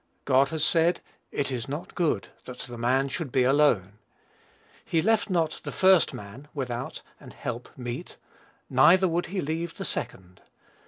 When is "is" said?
1.51-1.67